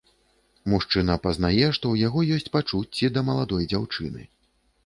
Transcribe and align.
Мужчына 0.71 1.17
пазнае, 1.25 1.67
што 1.79 1.85
ў 1.91 1.95
яго 2.07 2.19
ёсць 2.39 2.49
пачуцці 2.57 3.13
да 3.19 3.25
маладой 3.29 3.69
дзяўчыны. 3.75 4.21